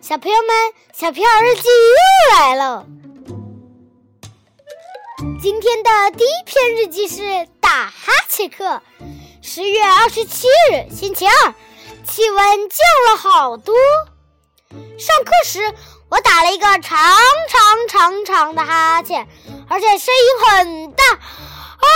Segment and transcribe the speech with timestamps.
[0.00, 2.86] 小朋友们，小皮儿日记又来了。
[5.42, 8.80] 今天的第一篇日记是打哈欠课。
[9.42, 11.54] 十月二十七日，星期二，
[12.08, 12.78] 气温降
[13.10, 13.74] 了好多。
[14.98, 15.74] 上课时，
[16.08, 16.98] 我打了一个长
[17.48, 19.28] 长长长的哈欠，
[19.68, 21.88] 而且声音很大，啊！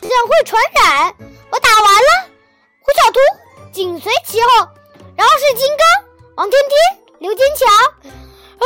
[0.00, 1.14] 这样会传染。
[1.52, 2.19] 我打完了，
[4.30, 4.48] 其后，
[5.16, 5.84] 然后是金刚、
[6.36, 6.78] 王天天、
[7.18, 7.68] 刘坚强，
[8.60, 8.64] 哎，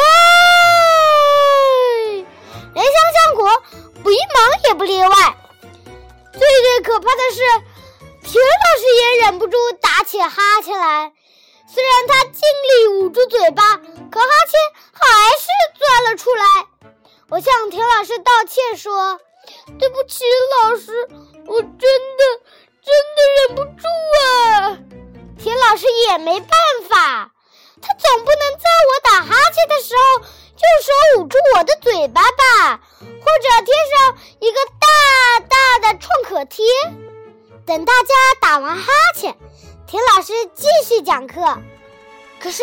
[2.74, 3.62] 连香香果、
[4.02, 5.09] 捕一芒也不例外。
[6.34, 7.40] 最最可怕的是，
[8.24, 11.14] 田老师也忍不住打起哈欠来。
[11.66, 14.60] 虽然他尽力捂住嘴巴，可哈欠
[14.92, 15.01] 还
[15.38, 15.46] 是
[15.78, 16.45] 钻了出来。
[17.30, 19.18] 我向田老师道歉说
[19.80, 20.24] ：“对不起，
[20.62, 21.09] 老师，
[21.46, 21.80] 我真的。”
[22.84, 23.18] 真的
[23.48, 23.88] 忍不住！
[25.44, 26.48] 田老师也没办
[26.88, 27.30] 法，
[27.82, 30.88] 他总不能在我打哈欠的时候用手
[31.20, 32.80] 捂住我的嘴巴吧？
[32.98, 34.88] 或者贴上一个大
[35.40, 36.64] 大的创可贴。
[37.66, 39.36] 等大家打完哈欠，
[39.86, 41.34] 田老师继续讲课。
[42.40, 42.62] 可是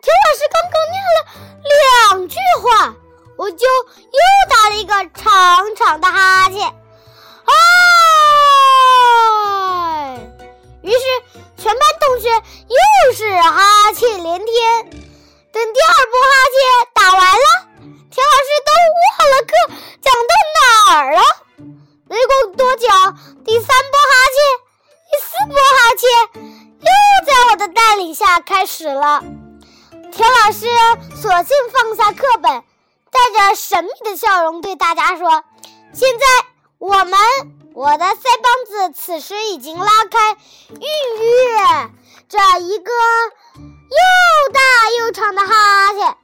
[0.00, 1.18] 田老师刚刚念了
[2.14, 2.94] 两句话，
[3.36, 6.66] 我就又打了一个长长的哈欠。
[7.44, 7.52] 啊！
[10.82, 10.98] 于是，
[11.56, 14.90] 全班同学又是哈欠连天。
[15.52, 16.58] 等第二波哈欠
[16.94, 17.46] 打完了，
[18.10, 18.70] 田老师都
[19.02, 19.50] 忘了课
[20.02, 20.60] 讲到哪
[20.96, 21.22] 儿了。
[22.08, 22.86] 没过多久，
[23.44, 24.38] 第三波哈欠、
[25.10, 26.04] 第四波哈欠
[26.80, 26.90] 又
[27.26, 29.24] 在我的带领下开始了。
[30.12, 30.68] 田老师
[31.20, 32.62] 索性放下课本，
[33.10, 35.42] 带着神秘的笑容对大家说
[35.92, 36.26] ：“现在
[36.78, 37.18] 我们。”
[37.76, 40.32] 我的腮帮子此时已经拉开，
[40.70, 41.58] 孕育
[42.26, 42.90] 着一个
[43.90, 46.16] 又大又长的哈欠。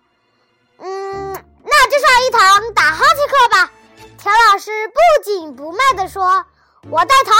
[0.79, 3.70] 嗯，那就上一堂打哈欠课吧。
[4.17, 6.46] 田老师不紧不慢地说
[6.91, 7.33] ：“我带头。”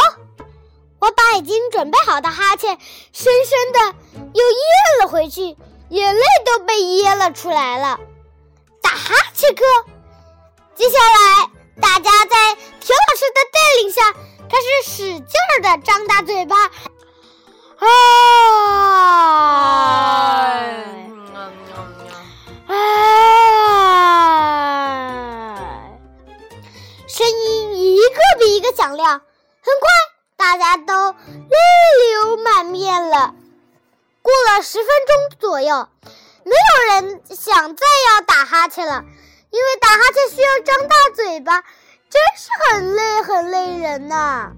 [1.01, 2.79] 我把已经准备好的哈欠
[3.15, 3.81] 深深的
[4.35, 5.57] 又咽了回去，
[5.89, 7.99] 眼泪都被噎了出来了。
[8.83, 9.65] 打哈欠课，
[10.75, 11.52] 接下来。
[11.81, 14.13] 大家在田老师的带领下，
[14.49, 16.57] 开始使劲儿的张大嘴巴，
[17.79, 17.87] 啊，
[22.67, 22.75] 啊，
[27.09, 29.23] 声音一个比一个响亮。
[29.65, 29.89] 很快，
[30.37, 31.17] 大家都泪
[32.11, 33.35] 流满面了。
[34.21, 35.89] 过了十分钟左右，
[36.45, 39.05] 没有人想再要打哈欠了。
[39.53, 41.63] 因为打哈欠需要张大嘴巴，
[42.09, 44.51] 真是很累很累人呐！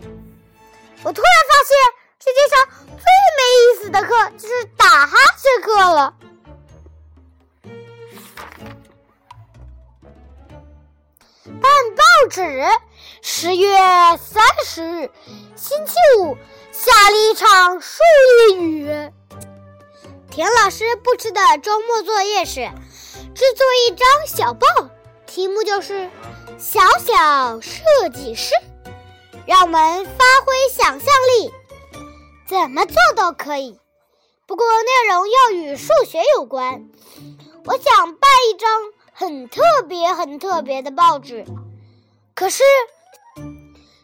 [1.02, 1.76] 我突然发现
[2.20, 3.04] 世界上最
[3.36, 6.14] 没意思的课就是打哈欠课了。
[11.44, 11.60] 看
[11.96, 12.64] 报纸，
[13.20, 13.76] 十月
[14.16, 15.10] 三十日，
[15.56, 16.38] 星期五，
[16.70, 17.98] 下了一场树
[18.48, 19.10] 叶雨。
[20.30, 22.70] 田老师布置的周末作业是。
[23.34, 24.66] 制作一张小报，
[25.26, 26.08] 题目就是
[26.56, 28.54] “小小设计师”，
[29.44, 31.52] 让我们发挥想象力，
[32.46, 33.76] 怎么做都可以。
[34.46, 36.88] 不过内容要与数学有关。
[37.64, 38.70] 我想办一张
[39.12, 41.44] 很特别、很特别的报纸，
[42.36, 42.62] 可是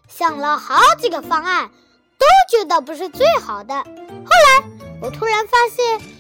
[0.09, 1.71] 想了好几个方案，
[2.19, 3.75] 都觉得不是最好的。
[3.75, 4.65] 后来
[5.01, 6.20] 我突然发现。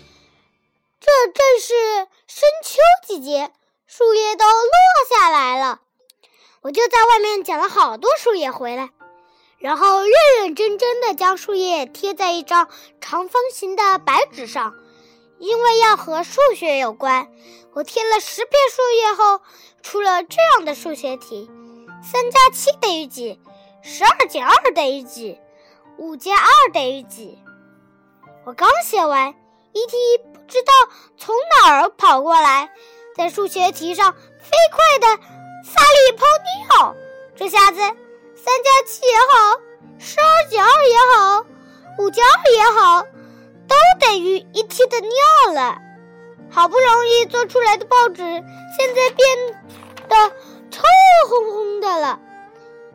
[1.00, 1.74] 这正是
[2.26, 3.50] 深秋季节，
[3.86, 4.72] 树叶都落
[5.08, 5.80] 下来了。
[6.60, 8.90] 我就在外面捡了好多树叶回来，
[9.58, 12.68] 然后认认真真的将树叶贴在一张
[13.00, 14.74] 长方形的白纸上。
[15.38, 17.30] 因为要和数学有关，
[17.72, 19.40] 我贴了十片树叶后，
[19.82, 21.50] 出了这样的数学题：
[22.02, 23.40] 三加七等于几？
[23.82, 25.40] 十二减二等于几？
[25.96, 27.38] 五加二等于几？
[28.44, 29.34] 我刚写完。
[29.72, 29.96] 一题
[30.32, 30.72] 不知道
[31.16, 32.70] 从哪儿跑过来，
[33.16, 35.22] 在数学题上飞快地
[35.64, 36.24] 撒了一泡
[36.78, 36.96] 尿。
[37.36, 39.60] 这下子，三加七也好，
[39.98, 41.46] 十二减二也好，
[41.98, 45.78] 五加二也好，都等于一题的尿了。
[46.50, 49.38] 好不容易做出来的报纸，现在变
[50.08, 50.16] 得
[50.70, 50.82] 臭
[51.28, 52.18] 烘烘的了。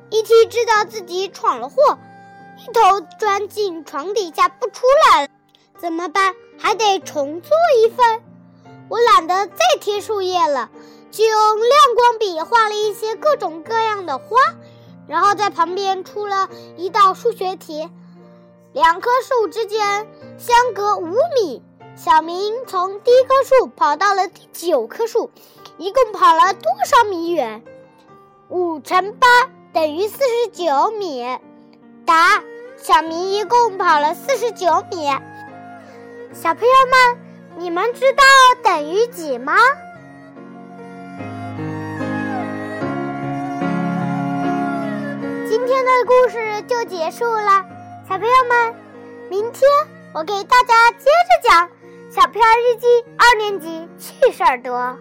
[0.10, 1.98] 一题知道自己闯了祸，
[2.57, 5.30] 一头钻进床底下不出来。
[5.80, 6.36] 怎么办？
[6.57, 7.52] 还得重做
[7.84, 8.22] 一份。
[8.88, 10.69] 我懒得再贴树叶了，
[11.12, 14.38] 就用亮光笔画了一些各种各样的花，
[15.07, 17.90] 然后在旁边出了一道数学题。
[18.74, 20.07] 两棵树之间
[20.38, 21.63] 相隔五米。
[21.96, 25.31] 小明从第一棵树跑到了第九棵树，
[25.78, 27.63] 一共跑了多少米远？
[28.50, 29.28] 五乘八
[29.72, 31.25] 等于四十九米。
[32.06, 32.44] 答：
[32.78, 35.10] 小明一共跑了四十九米。
[36.35, 38.23] 小朋友们，你们知道
[38.61, 39.55] 等于几吗？
[45.49, 47.63] 今天的故事就结束了，
[48.07, 48.75] 小朋友们，
[49.29, 49.61] 明天
[50.13, 51.69] 我给大家接着讲。
[52.11, 52.85] 小片日记
[53.17, 54.97] 二年级趣事儿多。